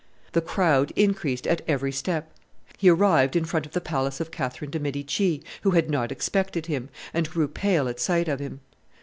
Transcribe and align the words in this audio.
The 0.31 0.41
crowd 0.41 0.91
increased 0.95 1.45
at 1.45 1.61
every 1.67 1.91
step. 1.91 2.31
He 2.79 2.89
arrived 2.89 3.35
in 3.35 3.45
front 3.45 3.67
of 3.67 3.73
the 3.73 3.79
palace 3.79 4.19
of 4.19 4.31
Catherine 4.31 4.71
de' 4.71 4.79
Medici, 4.79 5.43
who 5.61 5.69
had 5.69 5.91
not 5.91 6.11
expected 6.11 6.65
him, 6.65 6.89
and 7.13 7.29
grew 7.29 7.47
pale 7.47 7.87
at 7.87 7.99
sight 7.99 8.27
of 8.27 8.39
him. 8.39 8.61